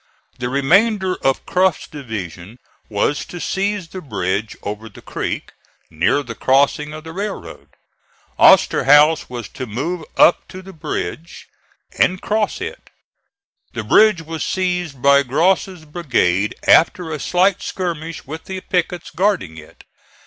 [0.39, 2.57] The remainder of Cruft's division
[2.89, 5.51] was to seize the bridge over the creek,
[5.91, 7.67] near the crossing of the railroad.
[8.39, 11.45] Osterhaus was to move up to the bridge
[11.99, 12.89] and cross it.
[13.73, 19.55] The bridge was seized by Gross's brigade after a slight skirmish with the pickets guarding
[19.59, 19.83] it.